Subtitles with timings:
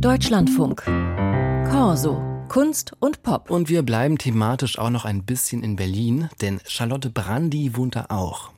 [0.00, 0.82] Deutschlandfunk.
[1.70, 2.20] Corso.
[2.48, 3.50] Kunst und Pop.
[3.50, 8.06] Und wir bleiben thematisch auch noch ein bisschen in Berlin, denn Charlotte Brandy wohnt da
[8.10, 8.50] auch.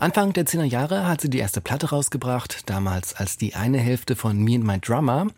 [0.00, 4.16] Anfang der 10er Jahre hat sie die erste Platte rausgebracht, damals als die eine Hälfte
[4.16, 5.28] von Me and My Drummer.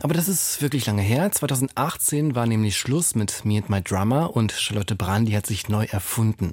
[0.00, 1.32] Aber das ist wirklich lange her.
[1.32, 5.86] 2018 war nämlich Schluss mit Me and My Drummer und Charlotte Brandy hat sich neu
[5.90, 6.52] erfunden.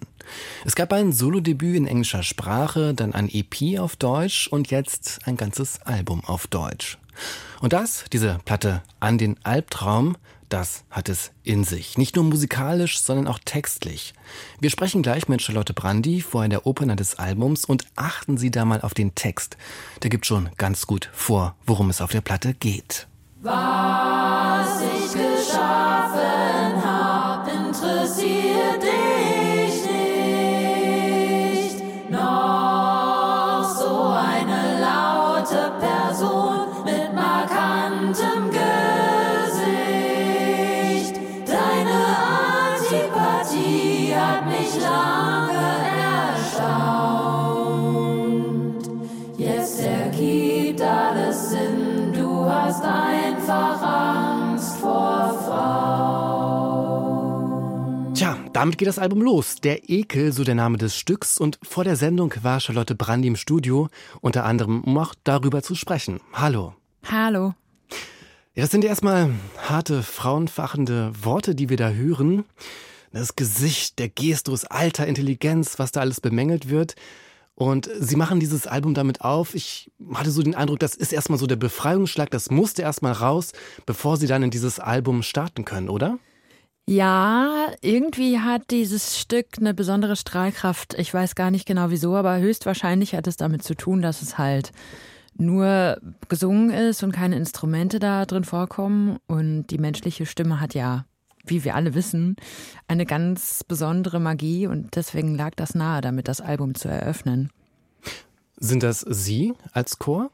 [0.65, 5.37] Es gab ein Solodebüt in englischer Sprache, dann ein EP auf Deutsch und jetzt ein
[5.37, 6.97] ganzes Album auf Deutsch.
[7.61, 10.17] Und das, diese Platte An den Albtraum,
[10.49, 11.97] das hat es in sich.
[11.97, 14.13] Nicht nur musikalisch, sondern auch textlich.
[14.59, 18.63] Wir sprechen gleich mit Charlotte Brandy, vorher der Opener des Albums, und achten Sie da
[18.63, 19.57] mal auf den Text.
[20.03, 23.07] Der gibt schon ganz gut vor, worum es auf der Platte geht.
[23.41, 24.22] Was
[58.63, 59.57] damit geht das Album los.
[59.61, 61.37] Der Ekel, so der Name des Stücks.
[61.37, 63.89] Und vor der Sendung war Charlotte Brandy im Studio,
[64.21, 66.21] unter anderem, um auch darüber zu sprechen.
[66.31, 66.73] Hallo.
[67.11, 67.55] Hallo.
[68.55, 72.45] Ja, das sind erstmal harte, frauenfachende Worte, die wir da hören.
[73.11, 76.95] Das Gesicht, der Gestus, Alter, Intelligenz, was da alles bemängelt wird.
[77.55, 79.55] Und sie machen dieses Album damit auf.
[79.55, 83.51] Ich hatte so den Eindruck, das ist erstmal so der Befreiungsschlag, das musste erstmal raus,
[83.85, 86.17] bevor sie dann in dieses Album starten können, oder?
[86.85, 90.95] Ja, irgendwie hat dieses Stück eine besondere Strahlkraft.
[90.95, 94.37] Ich weiß gar nicht genau wieso, aber höchstwahrscheinlich hat es damit zu tun, dass es
[94.37, 94.73] halt
[95.35, 99.17] nur gesungen ist und keine Instrumente da drin vorkommen.
[99.27, 101.05] Und die menschliche Stimme hat ja,
[101.45, 102.35] wie wir alle wissen,
[102.87, 107.49] eine ganz besondere Magie und deswegen lag das nahe, damit das Album zu eröffnen.
[108.57, 110.31] Sind das Sie als Chor?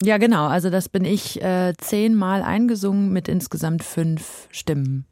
[0.00, 0.46] Ja, genau.
[0.46, 5.06] Also das bin ich äh, zehnmal eingesungen mit insgesamt fünf Stimmen.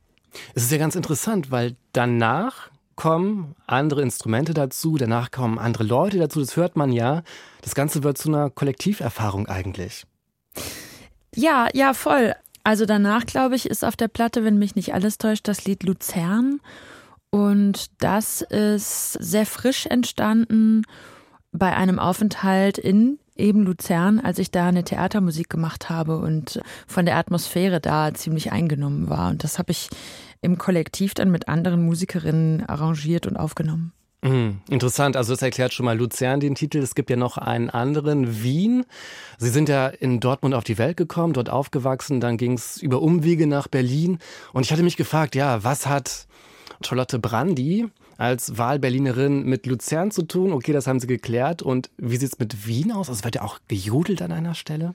[0.54, 6.18] Es ist ja ganz interessant, weil danach kommen andere Instrumente dazu, danach kommen andere Leute
[6.18, 7.22] dazu, das hört man ja.
[7.62, 10.04] Das Ganze wird zu einer Kollektiverfahrung eigentlich.
[11.34, 12.34] Ja, ja, voll.
[12.62, 15.82] Also danach, glaube ich, ist auf der Platte, wenn mich nicht alles täuscht, das Lied
[15.82, 16.60] Luzern.
[17.30, 20.82] Und das ist sehr frisch entstanden
[21.52, 27.06] bei einem Aufenthalt in eben Luzern, als ich da eine Theatermusik gemacht habe und von
[27.06, 29.30] der Atmosphäre da ziemlich eingenommen war.
[29.30, 29.88] Und das habe ich
[30.42, 33.92] im Kollektiv dann mit anderen Musikerinnen arrangiert und aufgenommen.
[34.22, 36.78] Mhm, interessant, also das erklärt schon mal Luzern den Titel.
[36.78, 38.84] Es gibt ja noch einen anderen, Wien.
[39.38, 43.00] Sie sind ja in Dortmund auf die Welt gekommen, dort aufgewachsen, dann ging es über
[43.00, 44.18] Umwege nach Berlin.
[44.52, 46.26] Und ich hatte mich gefragt, ja, was hat
[46.84, 47.88] Charlotte Brandy
[48.20, 50.52] als Wahlberlinerin mit Luzern zu tun?
[50.52, 51.62] Okay, das haben Sie geklärt.
[51.62, 53.08] Und wie sieht es mit Wien aus?
[53.08, 54.94] Also wird ja auch gejodelt an einer Stelle?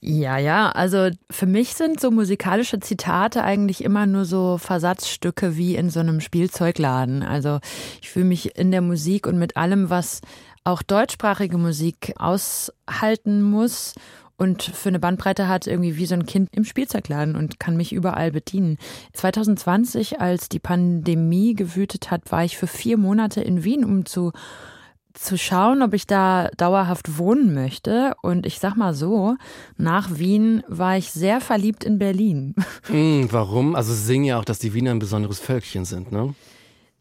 [0.00, 5.74] Ja, ja, also für mich sind so musikalische Zitate eigentlich immer nur so Versatzstücke wie
[5.74, 7.22] in so einem Spielzeugladen.
[7.22, 7.60] Also
[8.02, 10.20] ich fühle mich in der Musik und mit allem, was
[10.64, 13.94] auch deutschsprachige Musik aushalten muss
[14.38, 17.92] und für eine Bandbreite hat, irgendwie wie so ein Kind im Spielzeugladen und kann mich
[17.92, 18.78] überall bedienen.
[19.12, 24.32] 2020, als die Pandemie gewütet hat, war ich für vier Monate in Wien, um zu
[25.14, 28.14] zu schauen, ob ich da dauerhaft wohnen möchte.
[28.22, 29.36] Und ich sag mal so,
[29.76, 32.54] nach Wien war ich sehr verliebt in Berlin.
[32.88, 33.74] Mm, warum?
[33.74, 36.34] Also Sie singen ja auch, dass die Wiener ein besonderes Völkchen sind, ne?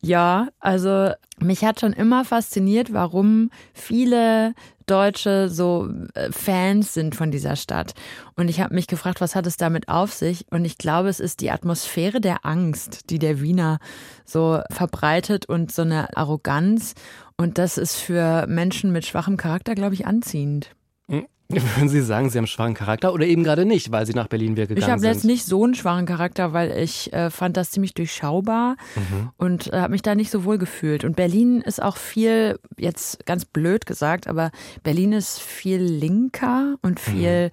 [0.02, 4.54] Ja, also mich hat schon immer fasziniert, warum viele
[4.86, 7.94] Deutsche so äh, Fans sind von dieser Stadt.
[8.36, 10.46] Und ich habe mich gefragt, was hat es damit auf sich?
[10.50, 13.80] Und ich glaube, es ist die Atmosphäre der Angst, die der Wiener
[14.26, 16.94] so verbreitet und so eine Arroganz.
[17.36, 20.72] Und das ist für Menschen mit schwachem Charakter, glaube ich, anziehend.
[21.78, 24.28] Würden Sie sagen, Sie haben einen schwachen Charakter oder eben gerade nicht, weil Sie nach
[24.28, 25.10] Berlin wieder gegangen Ich habe sind?
[25.14, 29.30] jetzt nicht so einen schwachen Charakter, weil ich äh, fand das ziemlich durchschaubar Mhm.
[29.38, 31.06] und äh, habe mich da nicht so wohl gefühlt.
[31.06, 34.52] Und Berlin ist auch viel, jetzt ganz blöd gesagt, aber
[34.84, 37.52] Berlin ist viel linker und viel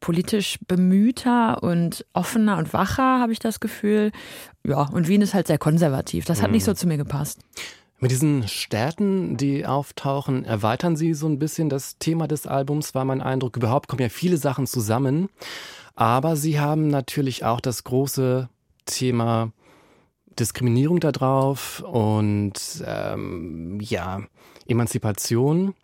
[0.00, 4.10] politisch bemühter und offener und wacher, habe ich das Gefühl.
[4.66, 6.24] Ja, und Wien ist halt sehr konservativ.
[6.24, 7.40] Das hat nicht so zu mir gepasst.
[8.00, 13.04] Mit diesen Städten, die auftauchen, erweitern Sie so ein bisschen das Thema des Albums, war
[13.04, 13.56] mein Eindruck.
[13.56, 15.28] Überhaupt kommen ja viele Sachen zusammen.
[15.94, 18.48] Aber Sie haben natürlich auch das große
[18.84, 19.52] Thema
[20.38, 22.52] Diskriminierung da drauf und
[22.84, 24.22] ähm, ja,
[24.66, 25.74] Emanzipation,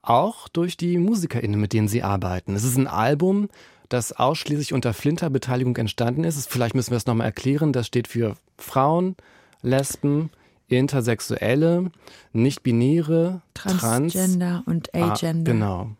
[0.00, 2.54] auch durch die MusikerInnen, mit denen Sie arbeiten.
[2.56, 3.48] Es ist ein Album,
[3.88, 6.50] das ausschließlich unter Flinter-Beteiligung entstanden ist.
[6.50, 7.72] Vielleicht müssen wir es nochmal erklären.
[7.72, 9.16] Das steht für Frauen,
[9.60, 10.30] Lesben,
[10.78, 11.90] Intersexuelle,
[12.32, 15.52] Nicht-Binäre, Transgender Trans, und Agender.
[15.52, 15.90] Ah, genau,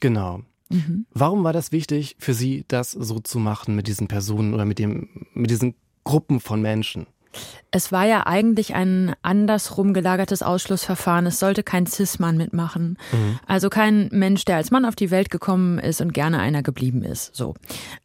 [0.00, 0.40] genau.
[0.68, 1.06] Mhm.
[1.12, 4.78] Warum war das wichtig für Sie, das so zu machen mit diesen Personen oder mit,
[4.78, 5.74] dem, mit diesen
[6.04, 7.06] Gruppen von Menschen?
[7.70, 11.26] Es war ja eigentlich ein andersrum gelagertes Ausschlussverfahren.
[11.26, 12.98] Es sollte kein Cis-Mann mitmachen.
[13.12, 13.38] Mhm.
[13.46, 17.04] Also kein Mensch, der als Mann auf die Welt gekommen ist und gerne einer geblieben
[17.04, 17.34] ist.
[17.34, 17.54] So.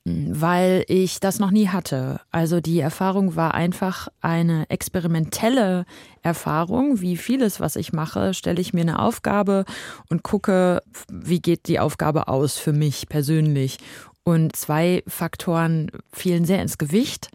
[0.04, 2.22] Weil ich das noch nie hatte.
[2.32, 5.86] Also die Erfahrung war einfach eine experimentelle
[6.22, 7.02] Erfahrung.
[7.02, 9.66] Wie vieles, was ich mache, stelle ich mir eine Aufgabe
[10.10, 13.78] und gucke, wie geht die Aufgabe aus für mich persönlich.
[14.28, 17.30] Und zwei Faktoren fielen sehr ins Gewicht.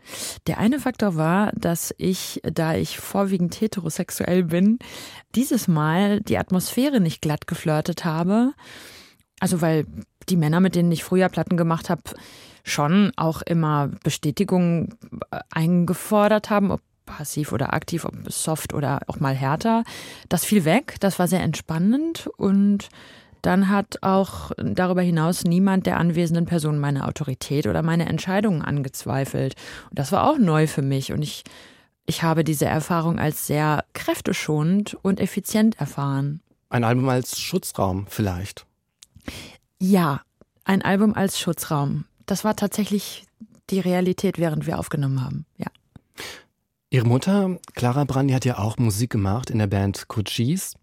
[0.48, 4.80] Der eine Faktor war, dass ich, da ich vorwiegend heterosexuell bin,
[5.36, 8.54] dieses Mal die Atmosphäre nicht glatt geflirtet habe.
[9.38, 9.86] Also weil
[10.28, 12.02] die Männer, mit denen ich früher Platten gemacht habe,
[12.64, 14.94] schon auch immer Bestätigung
[15.30, 19.84] äh, eingefordert haben, ob passiv oder aktiv, ob soft oder auch mal härter.
[20.28, 22.88] Das fiel weg, das war sehr entspannend und
[23.42, 29.54] dann hat auch darüber hinaus niemand der anwesenden Personen meine Autorität oder meine Entscheidungen angezweifelt.
[29.90, 31.44] Und das war auch neu für mich und ich,
[32.06, 36.40] ich habe diese Erfahrung als sehr kräfteschonend und effizient erfahren.
[36.68, 38.66] Ein Album als Schutzraum vielleicht?
[39.78, 40.20] Ja,
[40.64, 42.04] ein Album als Schutzraum.
[42.26, 43.24] Das war tatsächlich
[43.70, 45.66] die Realität, während wir aufgenommen haben, ja.
[46.92, 50.74] Ihre Mutter, Clara Brandi, hat ja auch Musik gemacht in der Band Cochise.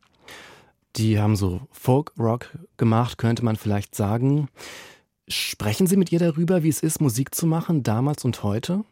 [0.98, 4.50] Die haben so Folk-Rock gemacht, könnte man vielleicht sagen.
[5.28, 8.84] Sprechen Sie mit ihr darüber, wie es ist, Musik zu machen, damals und heute?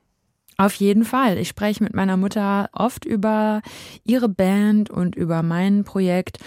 [0.58, 1.38] Auf jeden Fall.
[1.38, 3.62] Ich spreche mit meiner Mutter oft über
[4.04, 6.38] ihre Band und über mein Projekt.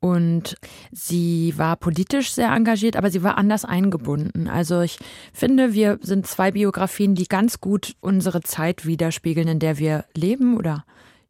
[0.00, 0.56] Und
[0.92, 4.48] sie war politisch sehr engagiert, aber sie war anders eingebunden.
[4.48, 4.98] Also ich
[5.32, 10.56] finde, wir sind zwei Biografien, die ganz gut unsere Zeit widerspiegeln, in der wir leben
[10.56, 10.84] oder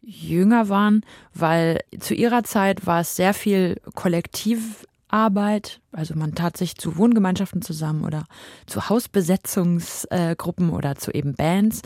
[0.07, 6.77] jünger waren, weil zu ihrer Zeit war es sehr viel Kollektivarbeit, also man tat sich
[6.77, 8.25] zu Wohngemeinschaften zusammen oder
[8.67, 11.83] zu Hausbesetzungsgruppen oder zu eben Bands.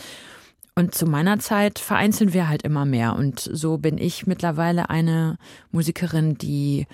[0.75, 3.17] Und zu meiner Zeit vereinzeln wir halt immer mehr.
[3.17, 5.37] Und so bin ich mittlerweile eine
[5.73, 6.87] Musikerin, die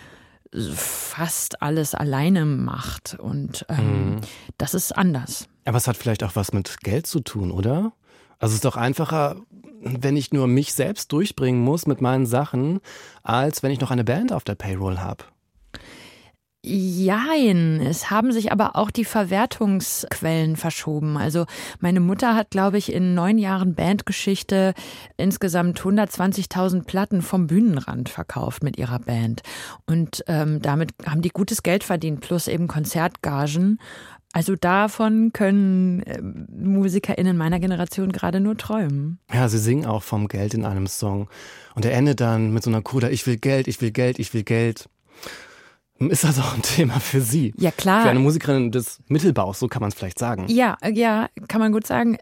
[0.75, 3.15] fast alles alleine macht.
[3.19, 4.21] Und ähm, mhm.
[4.57, 5.49] das ist anders.
[5.67, 7.93] Aber es hat vielleicht auch was mit Geld zu tun, oder?
[8.39, 9.37] Also es ist doch einfacher,
[9.85, 12.81] wenn ich nur mich selbst durchbringen muss mit meinen Sachen,
[13.23, 15.25] als wenn ich noch eine Band auf der Payroll habe.
[16.67, 21.19] Jein, es haben sich aber auch die Verwertungsquellen verschoben.
[21.19, 21.45] Also
[21.81, 24.73] meine Mutter hat, glaube ich, in neun Jahren Bandgeschichte
[25.19, 29.43] insgesamt 120.000 Platten vom Bühnenrand verkauft mit ihrer Band.
[29.85, 33.79] Und ähm, damit haben die gutes Geld verdient, plus eben Konzertgagen.
[34.35, 39.21] Also davon können äh, MusikerInnen meiner Generation gerade nur träumen.
[39.33, 41.29] Ja, sie singen auch vom Geld in einem Song.
[41.77, 44.35] Und er endet dann mit so einer Coda, ich will Geld, ich will Geld, ich
[44.35, 44.89] will Geld.
[46.01, 47.55] Ist das auch ein Thema für Sie?
[47.59, 48.03] Ja, klar.
[48.03, 50.47] Für eine Musikerin des Mittelbaus, so kann man es vielleicht sagen.
[50.49, 52.19] Ja, ja, kann man gut sagen.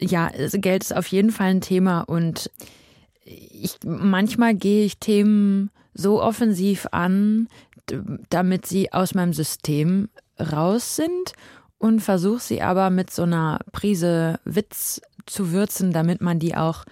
[0.00, 2.50] Ja, Geld ist auf jeden Fall ein Thema und
[3.24, 7.46] ich, manchmal gehe ich Themen so offensiv an,
[8.28, 10.08] damit sie aus meinem System
[10.38, 11.32] raus sind
[11.78, 16.84] und versuche sie aber mit so einer Prise Witz zu würzen, damit man die auch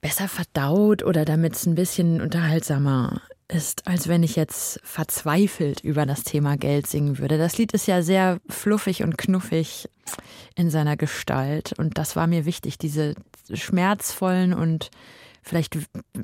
[0.00, 6.06] besser verdaut oder damit es ein bisschen unterhaltsamer ist, als wenn ich jetzt verzweifelt über
[6.06, 7.38] das Thema Geld singen würde.
[7.38, 9.88] Das Lied ist ja sehr fluffig und knuffig
[10.54, 13.14] in seiner Gestalt und das war mir wichtig, diese
[13.52, 14.90] schmerzvollen und
[15.42, 15.78] vielleicht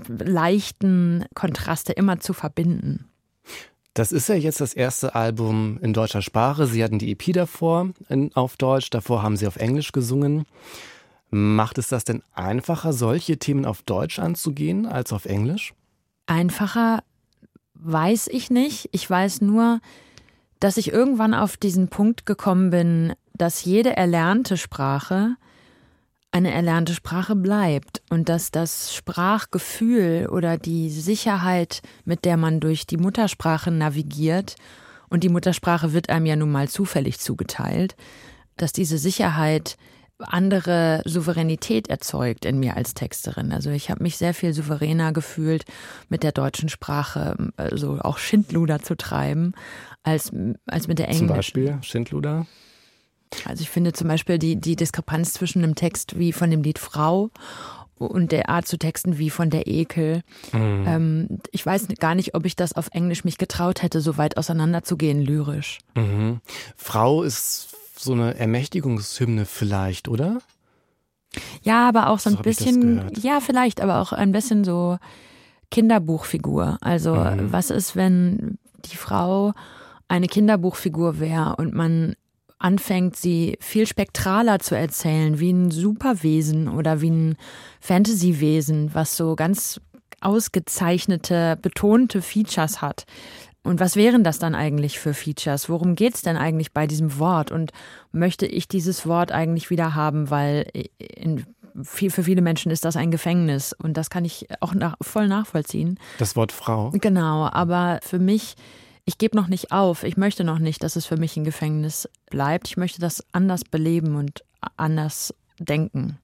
[0.08, 3.08] leichten Kontraste immer zu verbinden.
[3.96, 6.66] Das ist ja jetzt das erste Album in deutscher Sprache.
[6.66, 10.44] Sie hatten die EP davor in, auf Deutsch, davor haben Sie auf Englisch gesungen.
[11.30, 15.72] Macht es das denn einfacher, solche Themen auf Deutsch anzugehen als auf Englisch?
[16.26, 17.04] Einfacher
[17.72, 18.90] weiß ich nicht.
[18.92, 19.80] Ich weiß nur,
[20.60, 25.36] dass ich irgendwann auf diesen Punkt gekommen bin, dass jede erlernte Sprache
[26.32, 32.86] eine erlernte Sprache bleibt und dass das Sprachgefühl oder die Sicherheit, mit der man durch
[32.86, 34.56] die Muttersprache navigiert,
[35.08, 37.94] und die Muttersprache wird einem ja nun mal zufällig zugeteilt,
[38.56, 39.76] dass diese Sicherheit
[40.18, 43.52] andere Souveränität erzeugt in mir als Texterin.
[43.52, 45.64] Also ich habe mich sehr viel souveräner gefühlt,
[46.08, 49.52] mit der deutschen Sprache also auch Schindluder zu treiben,
[50.02, 50.32] als,
[50.66, 51.28] als mit der englischen.
[51.28, 52.46] Zum Beispiel Schindluder?
[53.44, 56.78] Also ich finde zum Beispiel die, die Diskrepanz zwischen einem Text wie von dem Lied
[56.78, 57.30] Frau
[57.98, 60.22] und der Art zu texten wie von der Ekel.
[60.52, 60.84] Mhm.
[60.86, 64.36] Ähm, ich weiß gar nicht, ob ich das auf Englisch mich getraut hätte, so weit
[64.36, 65.78] auseinanderzugehen lyrisch.
[65.94, 66.40] Mhm.
[66.76, 70.38] Frau ist so eine Ermächtigungshymne vielleicht, oder?
[71.62, 74.98] Ja, aber auch so ein so bisschen, ja, vielleicht, aber auch ein bisschen so
[75.70, 76.78] Kinderbuchfigur.
[76.80, 77.52] Also, mhm.
[77.52, 79.52] was ist, wenn die Frau
[80.08, 82.14] eine Kinderbuchfigur wäre und man
[82.58, 87.36] anfängt, sie viel spektraler zu erzählen, wie ein Superwesen oder wie ein
[87.80, 89.80] Fantasywesen, was so ganz
[90.20, 93.04] ausgezeichnete, betonte Features hat.
[93.62, 95.68] Und was wären das dann eigentlich für Features?
[95.68, 97.50] Worum geht es denn eigentlich bei diesem Wort?
[97.50, 97.72] Und
[98.12, 101.44] möchte ich dieses Wort eigentlich wieder haben, weil in,
[101.82, 105.26] viel, für viele Menschen ist das ein Gefängnis und das kann ich auch nach, voll
[105.26, 105.98] nachvollziehen.
[106.18, 106.90] Das Wort Frau.
[106.90, 108.54] Genau, aber für mich
[109.06, 110.02] ich gebe noch nicht auf.
[110.02, 112.68] Ich möchte noch nicht, dass es für mich ein Gefängnis bleibt.
[112.68, 114.44] Ich möchte das anders beleben und
[114.76, 116.18] anders denken.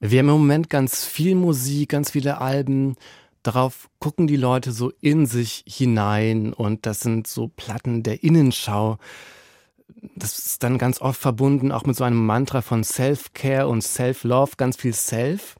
[0.00, 2.96] Wir haben im Moment ganz viel Musik, ganz viele Alben.
[3.42, 8.98] Darauf gucken die Leute so in sich hinein und das sind so Platten der Innenschau.
[10.16, 14.52] Das ist dann ganz oft verbunden auch mit so einem Mantra von Self-Care und Self-Love,
[14.56, 15.56] ganz viel Self.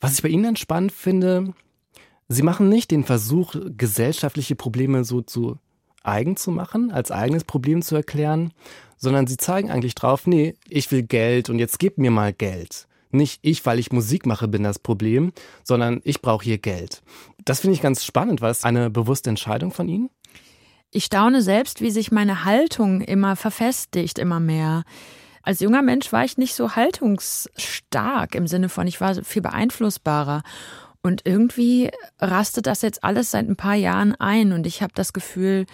[0.00, 1.52] Was ich bei Ihnen spannend finde,
[2.32, 5.58] Sie machen nicht den Versuch, gesellschaftliche Probleme so zu
[6.02, 8.52] eigen zu machen, als eigenes Problem zu erklären,
[8.96, 12.88] sondern sie zeigen eigentlich drauf, nee, ich will Geld und jetzt gib mir mal Geld.
[13.10, 17.02] Nicht ich, weil ich Musik mache, bin das Problem, sondern ich brauche hier Geld.
[17.44, 18.40] Das finde ich ganz spannend.
[18.40, 20.08] War es eine bewusste Entscheidung von Ihnen?
[20.90, 24.84] Ich staune selbst, wie sich meine Haltung immer verfestigt, immer mehr.
[25.42, 30.42] Als junger Mensch war ich nicht so haltungsstark im Sinne von, ich war viel beeinflussbarer.
[31.02, 31.90] Und irgendwie
[32.20, 35.66] rastet das jetzt alles seit ein paar Jahren ein und ich habe das Gefühl,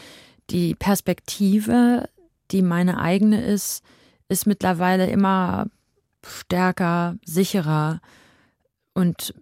[0.51, 2.09] die Perspektive,
[2.51, 3.83] die meine eigene ist,
[4.29, 5.67] ist mittlerweile immer
[6.27, 8.01] stärker, sicherer
[8.95, 9.35] und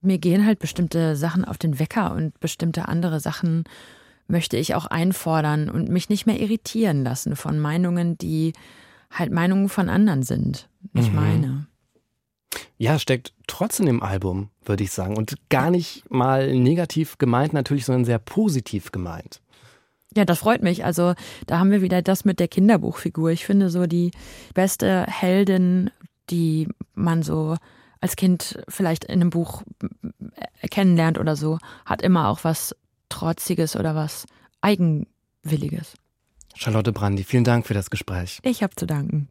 [0.00, 3.64] mir gehen halt bestimmte Sachen auf den Wecker und bestimmte andere Sachen
[4.28, 8.54] möchte ich auch einfordern und mich nicht mehr irritieren lassen von Meinungen, die
[9.10, 11.16] halt Meinungen von anderen sind, nicht mhm.
[11.16, 11.66] meine.
[12.78, 15.16] Ja, steckt trotzdem im Album, würde ich sagen.
[15.16, 19.40] Und gar nicht mal negativ gemeint natürlich, sondern sehr positiv gemeint.
[20.16, 20.84] Ja, das freut mich.
[20.84, 21.14] Also
[21.46, 23.30] da haben wir wieder das mit der Kinderbuchfigur.
[23.30, 24.12] Ich finde so die
[24.54, 25.90] beste Heldin,
[26.30, 27.56] die man so
[28.00, 29.62] als Kind vielleicht in einem Buch
[30.70, 32.74] kennenlernt oder so, hat immer auch was
[33.08, 34.26] Trotziges oder was
[34.60, 35.94] Eigenwilliges.
[36.54, 38.38] Charlotte Brandi, vielen Dank für das Gespräch.
[38.42, 39.28] Ich habe zu danken.